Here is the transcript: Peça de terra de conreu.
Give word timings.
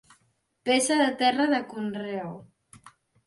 Peça 0.69 0.95
de 1.01 1.09
terra 1.19 1.45
de 1.53 1.59
conreu. 1.73 2.31